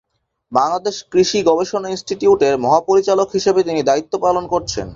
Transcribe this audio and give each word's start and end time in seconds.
বাংলাদেশ 0.51 0.95
কৃষি 1.11 1.39
গবেষণা 1.49 1.87
ইনস্টিটিউটের 1.89 2.53
মহাপরিচালক 2.57 3.27
হিসাবে 3.33 3.61
তিনি 3.63 3.81
দায়িত্ব 3.83 4.13
পালন 4.25 4.43
করেছে। 4.53 4.79